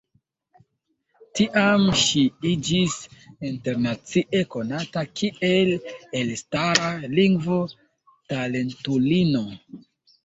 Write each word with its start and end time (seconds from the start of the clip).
Tiam 1.39 1.83
ŝi 2.03 2.21
iĝis 2.53 2.95
internacie 3.49 4.41
konata 4.55 5.03
kiel 5.21 5.71
elstara 6.23 6.89
lingvo-talentulino. 7.15 9.45